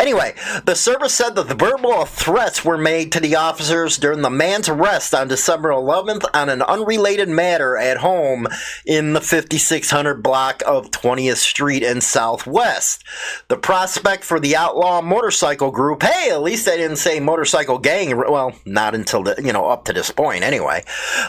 Anyway, 0.00 0.34
the 0.64 0.74
service 0.74 1.14
said 1.14 1.34
that 1.34 1.46
the 1.46 1.54
verbal 1.54 2.06
threats 2.06 2.64
were 2.64 2.78
made 2.78 3.12
to 3.12 3.20
the 3.20 3.36
officers 3.36 3.98
during 3.98 4.22
the 4.22 4.30
man's 4.30 4.66
arrest 4.66 5.14
on 5.14 5.28
December 5.28 5.68
11th 5.68 6.24
on 6.32 6.48
an 6.48 6.62
unrelated 6.62 7.28
matter 7.28 7.76
at 7.76 7.98
home 7.98 8.48
in 8.86 9.12
the 9.12 9.20
5600 9.20 10.22
block 10.22 10.62
of 10.66 10.90
20th 10.90 11.36
Street 11.36 11.82
in 11.82 12.00
Southwest. 12.00 13.04
The 13.48 13.58
prospect 13.58 14.24
for 14.24 14.40
the 14.40 14.56
outlaw 14.56 15.02
motorcycle 15.02 15.70
group, 15.70 16.02
hey, 16.02 16.30
at 16.30 16.40
least 16.40 16.64
they 16.64 16.78
didn't 16.78 16.96
say 16.96 17.20
motorcycle 17.20 17.78
gang, 17.78 18.16
well, 18.16 18.54
not 18.64 18.94
until, 18.94 19.22
the, 19.22 19.38
you 19.44 19.52
know, 19.52 19.66
up 19.66 19.84
to 19.84 19.92
this 19.92 20.10
point 20.10 20.44
anyway, 20.44 20.82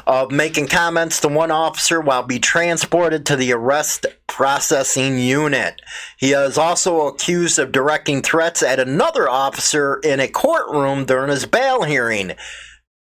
of 0.08 0.32
making 0.32 0.68
comments 0.68 1.20
to 1.20 1.28
one 1.28 1.52
officer 1.52 2.00
while 2.00 2.24
be 2.24 2.40
transported 2.40 3.26
to 3.26 3.36
the 3.36 3.52
arrest 3.52 4.06
processing 4.28 5.20
unit. 5.20 5.82
He 6.16 6.32
is 6.32 6.58
also 6.58 7.08
accused 7.08 7.60
of 7.60 7.74
directing 7.74 8.22
threats 8.22 8.61
at 8.64 8.80
another 8.80 9.30
officer 9.30 10.00
in 10.04 10.20
a 10.20 10.28
courtroom 10.28 11.06
during 11.06 11.30
his 11.30 11.46
bail 11.46 11.84
hearing. 11.84 12.34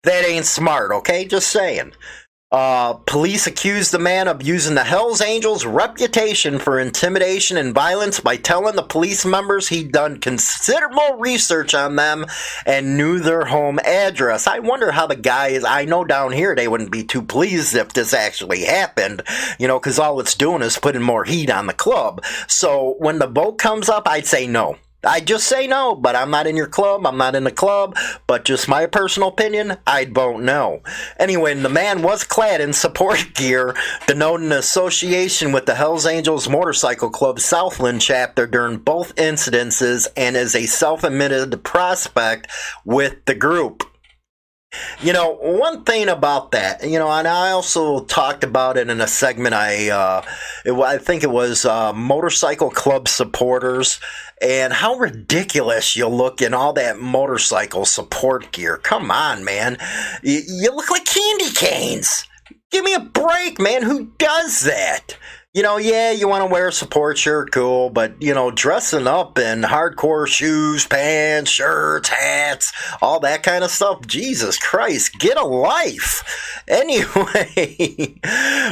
That 0.03 0.25
ain't 0.25 0.45
smart, 0.45 0.91
okay? 0.91 1.25
Just 1.25 1.49
saying. 1.49 1.93
Uh, 2.53 2.93
police 3.07 3.47
accused 3.47 3.91
the 3.91 3.97
man 3.97 4.27
of 4.27 4.43
using 4.43 4.75
the 4.75 4.83
Hells 4.83 5.21
Angels' 5.21 5.65
reputation 5.65 6.59
for 6.59 6.79
intimidation 6.79 7.57
and 7.57 7.73
violence 7.73 8.19
by 8.19 8.37
telling 8.37 8.75
the 8.75 8.83
police 8.83 9.25
members 9.25 9.69
he'd 9.69 9.91
done 9.91 10.19
considerable 10.19 11.17
research 11.17 11.73
on 11.73 11.95
them 11.95 12.27
and 12.67 12.95
knew 12.95 13.19
their 13.19 13.45
home 13.45 13.79
address. 13.79 14.45
I 14.45 14.59
wonder 14.59 14.91
how 14.91 15.07
the 15.07 15.15
guys, 15.15 15.63
I 15.63 15.85
know 15.85 16.03
down 16.03 16.31
here 16.31 16.53
they 16.53 16.67
wouldn't 16.67 16.91
be 16.91 17.03
too 17.03 17.23
pleased 17.23 17.73
if 17.73 17.93
this 17.93 18.13
actually 18.13 18.65
happened, 18.65 19.23
you 19.57 19.67
know, 19.67 19.79
because 19.79 19.97
all 19.97 20.19
it's 20.19 20.35
doing 20.35 20.61
is 20.61 20.77
putting 20.77 21.01
more 21.01 21.23
heat 21.23 21.49
on 21.49 21.65
the 21.65 21.73
club. 21.73 22.23
So 22.47 22.97
when 22.99 23.17
the 23.17 23.25
vote 23.25 23.57
comes 23.57 23.89
up, 23.89 24.07
I'd 24.07 24.27
say 24.27 24.45
no. 24.45 24.77
I 25.03 25.19
just 25.19 25.47
say 25.47 25.67
no, 25.67 25.95
but 25.95 26.15
I'm 26.15 26.31
not 26.31 26.47
in 26.47 26.55
your 26.55 26.67
club. 26.67 27.05
I'm 27.05 27.17
not 27.17 27.35
in 27.35 27.43
the 27.43 27.51
club. 27.51 27.97
But 28.27 28.45
just 28.45 28.67
my 28.67 28.85
personal 28.85 29.29
opinion, 29.29 29.77
I 29.85 30.05
don't 30.05 30.45
know. 30.45 30.81
Anyway, 31.19 31.53
the 31.55 31.69
man 31.69 32.01
was 32.01 32.23
clad 32.23 32.61
in 32.61 32.73
support 32.73 33.25
gear, 33.33 33.75
denoting 34.07 34.51
association 34.51 35.51
with 35.51 35.65
the 35.65 35.75
Hells 35.75 36.05
Angels 36.05 36.47
Motorcycle 36.47 37.09
Club 37.09 37.39
Southland 37.39 38.01
chapter 38.01 38.47
during 38.47 38.77
both 38.77 39.15
incidences 39.15 40.07
and 40.15 40.35
is 40.35 40.55
a 40.55 40.65
self 40.65 41.03
admitted 41.03 41.63
prospect 41.63 42.47
with 42.85 43.25
the 43.25 43.35
group. 43.35 43.83
You 45.01 45.13
know, 45.13 45.35
one 45.35 45.83
thing 45.83 46.09
about 46.09 46.51
that, 46.51 46.83
you 46.83 46.97
know, 46.97 47.11
and 47.11 47.27
I 47.27 47.51
also 47.51 48.05
talked 48.05 48.43
about 48.43 48.77
it 48.77 48.89
in 48.89 49.01
a 49.01 49.07
segment. 49.07 49.53
I, 49.53 49.89
uh, 49.89 50.25
it, 50.65 50.73
I 50.73 50.97
think 50.97 51.23
it 51.23 51.29
was 51.29 51.65
uh, 51.65 51.93
motorcycle 51.93 52.69
club 52.69 53.07
supporters, 53.07 53.99
and 54.41 54.73
how 54.73 54.95
ridiculous 54.95 55.95
you 55.95 56.07
look 56.07 56.41
in 56.41 56.53
all 56.53 56.73
that 56.73 56.99
motorcycle 56.99 57.85
support 57.85 58.51
gear. 58.51 58.77
Come 58.77 59.11
on, 59.11 59.43
man, 59.43 59.77
you, 60.21 60.41
you 60.47 60.75
look 60.75 60.89
like 60.89 61.05
candy 61.05 61.51
canes. 61.51 62.25
Give 62.71 62.83
me 62.83 62.93
a 62.93 62.99
break, 62.99 63.59
man. 63.59 63.83
Who 63.83 64.11
does 64.17 64.61
that? 64.61 65.17
You 65.53 65.61
know, 65.61 65.77
yeah, 65.77 66.09
you 66.09 66.27
want 66.27 66.41
to 66.41 66.51
wear 66.51 66.69
a 66.69 66.71
support 66.71 67.15
shirt, 67.15 67.51
cool, 67.51 67.91
but 67.91 68.19
you 68.19 68.33
know, 68.33 68.49
dressing 68.49 69.05
up 69.05 69.37
in 69.37 69.61
hardcore 69.61 70.25
shoes, 70.25 70.87
pants, 70.87 71.51
shirts, 71.51 72.09
hats, 72.09 72.73
all 73.03 73.19
that 73.19 73.43
kind 73.43 73.63
of 73.63 73.69
stuff. 73.69 74.07
Jesus 74.07 74.57
Christ, 74.57 75.19
get 75.19 75.37
a 75.37 75.45
life. 75.45 76.49
Anyway, 76.65 78.17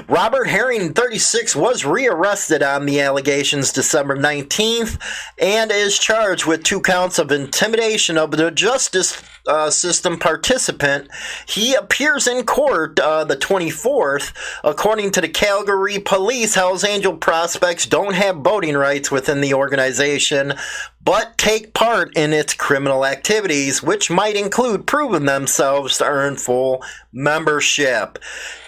Robert 0.08 0.46
Herring, 0.46 0.94
36, 0.94 1.58
was 1.58 1.84
rearrested 1.84 2.64
on 2.64 2.86
the 2.86 3.02
allegations 3.02 3.74
December 3.74 4.16
19th 4.16 4.98
and 5.38 5.72
is 5.72 6.00
charged 6.00 6.46
with 6.46 6.64
two 6.64 6.80
counts 6.80 7.20
of 7.20 7.34
intimidation 7.34 8.18
of 8.18 8.32
the 8.32 8.50
justice 8.50 9.22
uh, 9.48 9.70
system 9.70 10.18
participant. 10.18 11.10
He 11.48 11.74
appears 11.74 12.28
in 12.28 12.46
court 12.46 13.00
uh, 13.00 13.24
the 13.24 13.36
24th, 13.36 14.34
according 14.64 15.12
to 15.12 15.22
the 15.22 15.30
Calgary 15.30 16.00
Police. 16.00 16.56
Hells 16.72 16.86
Angel 16.86 17.18
prospects 17.18 17.86
don't 17.86 18.14
have 18.14 18.38
voting 18.38 18.78
rights 18.78 19.12
within 19.12 19.42
the 19.42 19.56
organization, 19.56 20.54
but 21.04 21.38
take 21.38 21.74
part 21.74 22.16
in 22.16 22.34
its 22.34 22.54
criminal 22.54 23.06
activities, 23.06 23.82
which 23.82 24.12
might 24.12 24.36
include 24.36 24.86
proving 24.86 25.26
themselves 25.26 25.98
to 25.98 26.06
earn 26.06 26.36
full 26.36 26.84
membership. 27.14 28.20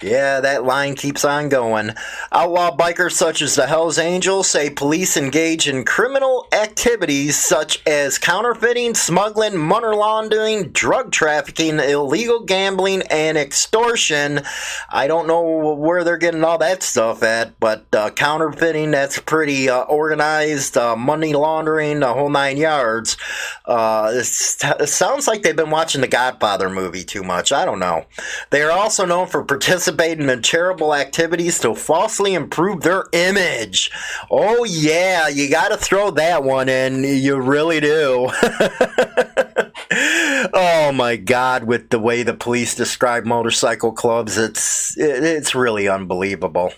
Yeah, 0.02 0.42
that 0.42 0.66
line 0.66 0.96
keeps 0.96 1.24
on 1.24 1.50
going. 1.50 1.92
Outlaw 2.32 2.76
bikers 2.76 3.12
such 3.12 3.42
as 3.42 3.56
the 3.56 3.68
Hells 3.68 3.98
Angels 3.98 4.50
say 4.50 4.70
police 4.70 5.16
engage 5.16 5.68
in 5.68 5.86
criminal 5.86 6.48
activities 6.52 7.38
such 7.38 7.82
as 7.88 8.18
counterfeiting, 8.18 8.96
smuggling, 8.96 9.58
money 9.58 9.84
laundering, 9.84 10.70
drug 10.70 11.12
trafficking, 11.12 11.80
illegal 11.80 12.42
gambling, 12.42 13.02
and 13.10 13.38
extortion. 13.38 14.42
I 14.90 15.08
don't 15.08 15.28
know 15.28 15.76
where 15.76 16.04
they're 16.04 16.18
getting 16.18 16.44
all 16.44 16.58
that 16.60 16.84
stuff 16.84 17.22
at, 17.24 17.60
but 17.60 17.86
uh, 17.94 18.10
counterfeiting, 18.12 18.92
that's 18.92 19.20
pretty 19.20 19.70
uh, 19.70 19.82
organized, 19.84 20.78
uh, 20.78 20.96
money 20.96 21.34
laundering, 21.34 22.00
the 22.00 22.14
whole 22.14 22.23
nine 22.30 22.58
yards. 22.58 23.18
Uh, 23.66 24.12
it 24.14 24.26
sounds 24.90 25.28
like 25.28 25.42
they've 25.42 25.56
been 25.56 25.70
watching 25.70 26.02
the 26.02 26.08
Godfather 26.08 26.70
movie 26.70 27.04
too 27.04 27.24
much. 27.24 27.52
I 27.52 27.66
don't 27.66 27.80
know. 27.80 28.06
They 28.50 28.62
are 28.62 28.72
also 28.72 29.06
known 29.06 29.28
for 29.28 29.44
participating 29.44 30.30
in 30.30 30.42
charitable 30.42 30.94
activities 30.96 31.60
to 31.60 31.76
falsely 31.76 32.34
improve 32.34 32.82
their 32.82 33.06
image. 33.14 33.92
Oh, 34.30 34.64
yeah, 34.64 35.28
you 35.28 35.50
got 35.50 35.70
to 35.70 35.78
throw 35.78 36.12
that 36.12 36.44
one 36.44 36.70
in. 36.70 37.04
You 37.04 37.40
really 37.40 37.80
do. 37.80 38.30
oh 40.54 40.92
my 40.94 41.16
god 41.16 41.66
with 41.66 41.90
the 41.90 42.00
way 42.00 42.24
the 42.24 42.34
police 42.34 42.76
describe 42.76 43.26
motorcycle 43.26 43.92
clubs 43.92 44.38
it's 44.38 44.96
it's 44.98 45.54
really 45.54 45.88
unbelievable 45.88 46.74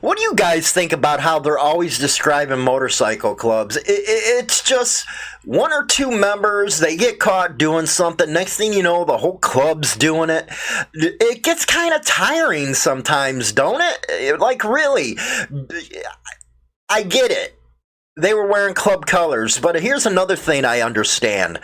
what 0.00 0.16
do 0.16 0.22
you 0.22 0.34
guys 0.34 0.72
think 0.72 0.92
about 0.92 1.20
how 1.20 1.38
they're 1.38 1.58
always 1.58 1.98
describing 1.98 2.58
motorcycle 2.60 3.34
clubs? 3.34 3.76
It, 3.76 3.88
it, 3.88 4.44
it's 4.44 4.62
just 4.62 5.06
one 5.44 5.72
or 5.72 5.84
two 5.84 6.10
members, 6.10 6.78
they 6.78 6.96
get 6.96 7.18
caught 7.18 7.58
doing 7.58 7.86
something. 7.86 8.32
Next 8.32 8.56
thing 8.56 8.72
you 8.72 8.82
know, 8.82 9.04
the 9.04 9.18
whole 9.18 9.38
club's 9.38 9.96
doing 9.96 10.30
it. 10.30 10.48
It 10.94 11.42
gets 11.42 11.64
kind 11.64 11.94
of 11.94 12.04
tiring 12.04 12.74
sometimes, 12.74 13.52
don't 13.52 13.80
it? 13.80 14.38
Like, 14.38 14.64
really. 14.64 15.16
I 16.88 17.02
get 17.02 17.30
it 17.30 17.57
they 18.18 18.34
were 18.34 18.46
wearing 18.46 18.74
club 18.74 19.06
colors. 19.06 19.58
But 19.58 19.80
here's 19.80 20.06
another 20.06 20.36
thing 20.36 20.64
I 20.64 20.80
understand. 20.80 21.60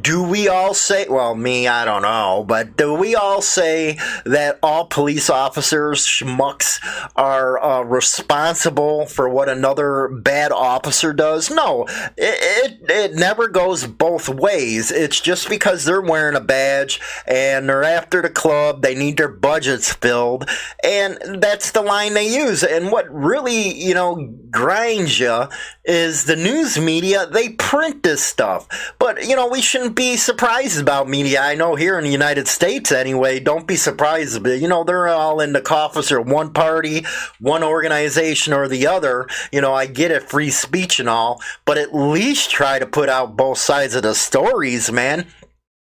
Do 0.00 0.22
we 0.22 0.48
all 0.48 0.74
say, 0.74 1.06
well, 1.08 1.34
me, 1.34 1.68
I 1.68 1.84
don't 1.84 2.02
know, 2.02 2.44
but 2.46 2.76
do 2.76 2.94
we 2.94 3.14
all 3.14 3.42
say 3.42 3.98
that 4.24 4.58
all 4.62 4.86
police 4.86 5.28
officers, 5.28 6.06
schmucks, 6.06 6.80
are 7.14 7.62
uh, 7.62 7.82
responsible 7.82 9.06
for 9.06 9.28
what 9.28 9.48
another 9.48 10.08
bad 10.08 10.50
officer 10.50 11.12
does? 11.12 11.50
No, 11.50 11.84
it, 12.16 12.80
it, 12.86 12.90
it 12.90 13.14
never 13.14 13.48
goes 13.48 13.86
both 13.86 14.28
ways. 14.28 14.90
It's 14.90 15.20
just 15.20 15.48
because 15.48 15.84
they're 15.84 16.00
wearing 16.00 16.36
a 16.36 16.40
badge 16.40 17.00
and 17.26 17.68
they're 17.68 17.84
after 17.84 18.22
the 18.22 18.30
club, 18.30 18.82
they 18.82 18.94
need 18.94 19.18
their 19.18 19.28
budgets 19.28 19.92
filled, 19.92 20.48
and 20.82 21.42
that's 21.42 21.72
the 21.72 21.82
line 21.82 22.14
they 22.14 22.34
use. 22.34 22.64
And 22.64 22.90
what 22.90 23.12
really, 23.12 23.74
you 23.74 23.94
know, 23.94 24.34
grinds 24.50 25.20
you 25.20 25.48
is 25.84 25.97
the 26.24 26.36
news 26.36 26.78
media, 26.78 27.26
they 27.26 27.50
print 27.50 28.02
this 28.02 28.22
stuff. 28.22 28.94
But, 28.98 29.26
you 29.26 29.36
know, 29.36 29.48
we 29.48 29.60
shouldn't 29.60 29.96
be 29.96 30.16
surprised 30.16 30.80
about 30.80 31.08
media. 31.08 31.40
I 31.40 31.54
know 31.54 31.74
here 31.74 31.98
in 31.98 32.04
the 32.04 32.10
United 32.10 32.48
States, 32.48 32.92
anyway, 32.92 33.40
don't 33.40 33.66
be 33.66 33.76
surprised. 33.76 34.42
But, 34.42 34.60
you 34.60 34.68
know, 34.68 34.84
they're 34.84 35.08
all 35.08 35.40
in 35.40 35.52
the 35.52 35.60
coffers 35.60 36.12
or 36.12 36.20
one 36.20 36.52
party, 36.52 37.04
one 37.40 37.62
organization 37.62 38.52
or 38.52 38.68
the 38.68 38.86
other. 38.86 39.28
You 39.52 39.60
know, 39.60 39.74
I 39.74 39.86
get 39.86 40.10
it, 40.10 40.22
free 40.22 40.50
speech 40.50 41.00
and 41.00 41.08
all, 41.08 41.40
but 41.64 41.78
at 41.78 41.94
least 41.94 42.50
try 42.50 42.78
to 42.78 42.86
put 42.86 43.08
out 43.08 43.36
both 43.36 43.58
sides 43.58 43.94
of 43.94 44.02
the 44.02 44.14
stories, 44.14 44.90
man 44.90 45.26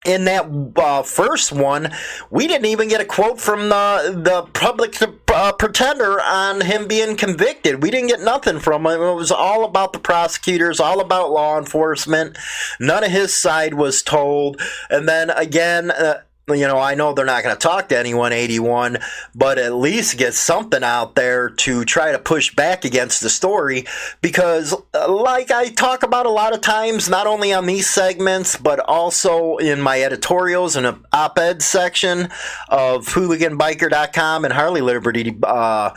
in 0.05 0.25
that 0.25 0.49
uh, 0.77 1.03
first 1.03 1.51
one, 1.51 1.91
we 2.31 2.47
didn't 2.47 2.65
even 2.65 2.87
get 2.87 3.01
a 3.01 3.05
quote 3.05 3.39
from 3.39 3.69
the 3.69 4.19
the 4.23 4.43
public 4.53 4.95
uh, 5.33 5.51
pretender 5.53 6.19
on 6.19 6.61
him 6.61 6.87
being 6.87 7.15
convicted. 7.15 7.83
We 7.83 7.91
didn't 7.91 8.09
get 8.09 8.21
nothing 8.21 8.59
from 8.59 8.85
him. 8.85 8.99
It 9.01 9.13
was 9.13 9.31
all 9.31 9.63
about 9.63 9.93
the 9.93 9.99
prosecutors, 9.99 10.79
all 10.79 11.01
about 11.01 11.31
law 11.31 11.57
enforcement. 11.57 12.37
None 12.79 13.03
of 13.03 13.11
his 13.11 13.33
side 13.39 13.75
was 13.75 14.01
told. 14.01 14.59
And 14.89 15.07
then 15.07 15.29
again. 15.29 15.91
Uh, 15.91 16.21
you 16.47 16.67
know, 16.67 16.79
I 16.79 16.95
know 16.95 17.13
they're 17.13 17.25
not 17.25 17.43
going 17.43 17.55
to 17.55 17.59
talk 17.59 17.89
to 17.89 17.97
anyone 17.97 18.33
81, 18.33 18.97
but 19.35 19.57
at 19.57 19.73
least 19.73 20.17
get 20.17 20.33
something 20.33 20.83
out 20.83 21.15
there 21.15 21.49
to 21.49 21.85
try 21.85 22.11
to 22.11 22.19
push 22.19 22.53
back 22.55 22.83
against 22.83 23.21
the 23.21 23.29
story 23.29 23.85
because, 24.21 24.73
uh, 24.93 25.11
like 25.11 25.51
I 25.51 25.69
talk 25.69 26.03
about 26.03 26.25
a 26.25 26.31
lot 26.31 26.53
of 26.53 26.61
times, 26.61 27.09
not 27.09 27.27
only 27.27 27.53
on 27.53 27.65
these 27.65 27.89
segments, 27.89 28.57
but 28.57 28.79
also 28.79 29.57
in 29.57 29.81
my 29.81 30.01
editorials 30.01 30.75
and 30.75 31.05
op 31.13 31.37
ed 31.37 31.61
section 31.61 32.29
of 32.69 33.05
hooliganbiker.com 33.05 34.45
and 34.45 34.53
Harley 34.53 34.81
Liberty. 34.81 35.37
Uh, 35.43 35.91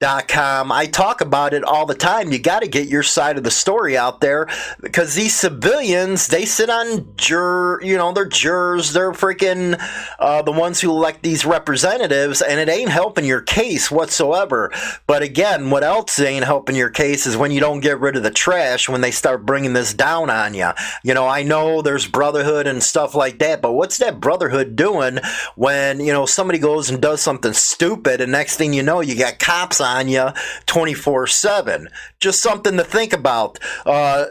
com. 0.00 0.70
I 0.70 0.84
talk 0.84 1.22
about 1.22 1.54
it 1.54 1.64
all 1.64 1.86
the 1.86 1.94
time. 1.94 2.30
You 2.30 2.38
got 2.38 2.60
to 2.60 2.68
get 2.68 2.88
your 2.88 3.02
side 3.02 3.38
of 3.38 3.44
the 3.44 3.50
story 3.50 3.96
out 3.96 4.20
there 4.20 4.46
because 4.82 5.14
these 5.14 5.34
civilians, 5.34 6.26
they 6.26 6.44
sit 6.44 6.68
on 6.68 7.14
jur, 7.16 7.80
you 7.82 7.96
know, 7.96 8.12
they're 8.12 8.26
jurors, 8.26 8.92
they're 8.92 9.12
freaking 9.12 9.82
uh, 10.18 10.42
the 10.42 10.52
ones 10.52 10.82
who 10.82 10.90
elect 10.90 11.22
these 11.22 11.46
representatives, 11.46 12.42
and 12.42 12.60
it 12.60 12.68
ain't 12.68 12.90
helping 12.90 13.24
your 13.24 13.40
case 13.40 13.90
whatsoever. 13.90 14.70
But 15.06 15.22
again, 15.22 15.70
what 15.70 15.82
else 15.82 16.20
ain't 16.20 16.44
helping 16.44 16.76
your 16.76 16.90
case 16.90 17.26
is 17.26 17.36
when 17.38 17.50
you 17.50 17.60
don't 17.60 17.80
get 17.80 17.98
rid 17.98 18.16
of 18.16 18.22
the 18.22 18.30
trash 18.30 18.90
when 18.90 19.00
they 19.00 19.10
start 19.10 19.46
bringing 19.46 19.72
this 19.72 19.94
down 19.94 20.28
on 20.28 20.52
you. 20.52 20.72
You 21.04 21.14
know, 21.14 21.26
I 21.26 21.42
know 21.42 21.80
there's 21.80 22.06
brotherhood 22.06 22.66
and 22.66 22.82
stuff 22.82 23.14
like 23.14 23.38
that, 23.38 23.62
but 23.62 23.72
what's 23.72 23.96
that 23.98 24.20
brotherhood 24.20 24.76
doing 24.76 25.20
when 25.54 26.00
you 26.00 26.12
know 26.12 26.26
somebody 26.26 26.58
goes 26.58 26.90
and 26.90 27.00
does 27.00 27.22
something 27.22 27.54
stupid, 27.54 28.20
and 28.20 28.30
next 28.30 28.56
thing 28.56 28.74
you 28.74 28.82
know, 28.82 29.00
you 29.00 29.16
got 29.16 29.38
cops 29.38 29.80
on 29.86 30.08
you 30.08 30.28
24 30.66 31.26
7. 31.26 31.88
Just 32.20 32.40
something 32.40 32.76
to 32.76 32.84
think 32.84 33.12
about. 33.12 33.58
Uh, 33.86 34.26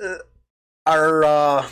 our 0.86 1.24
uh, 1.24 1.70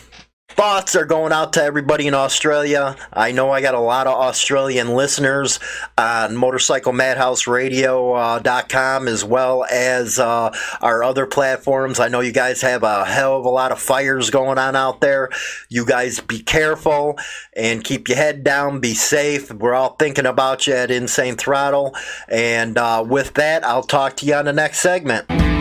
thoughts 0.54 0.96
are 0.96 1.06
going 1.06 1.32
out 1.32 1.54
to 1.54 1.64
everybody 1.64 2.08
in 2.08 2.14
Australia. 2.14 2.96
I 3.12 3.32
know 3.32 3.52
I 3.52 3.62
got 3.62 3.76
a 3.76 3.80
lot 3.80 4.08
of 4.08 4.14
Australian 4.14 4.96
listeners 4.96 5.60
on 5.98 6.36
motorcyclemadhouseradio.com 6.36 9.08
uh, 9.08 9.12
as 9.12 9.26
well 9.26 9.66
as 9.72 10.20
uh, 10.20 10.56
our 10.82 11.04
other 11.04 11.26
platforms. 11.26 12.00
I 12.00 12.08
know 12.08 12.22
you 12.22 12.32
guys 12.32 12.62
have 12.62 12.84
a 12.84 13.06
hell 13.06 13.40
of 13.40 13.46
a 13.46 13.50
lot 13.50 13.72
of 13.72 13.80
fires 13.80 14.30
going 14.30 14.58
on 14.58 14.76
out 14.76 15.02
there. 15.02 15.30
You 15.70 15.86
guys 15.86 16.20
be 16.20 16.40
careful 16.40 17.18
and 17.56 17.84
keep 17.84 18.08
your 18.08 18.18
head 18.18 18.44
down. 18.44 18.80
Be 18.80 18.94
safe. 18.94 19.52
We're 19.52 19.74
all 19.74 19.96
thinking 19.96 20.26
about 20.26 20.68
you 20.68 20.74
at 20.74 20.92
Insane 20.92 21.36
Throttle. 21.36 21.96
And 22.28 22.78
uh, 22.78 23.04
with 23.08 23.34
that, 23.36 23.66
I'll 23.66 23.84
talk 23.84 24.18
to 24.18 24.26
you 24.26 24.36
on 24.36 24.46
the 24.46 24.54
next 24.54 24.80
segment. 24.80 25.53